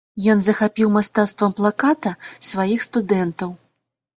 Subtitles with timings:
[0.33, 2.15] Ен захапіў мастацтвам плаката
[2.51, 3.49] сваіх студэнтаў.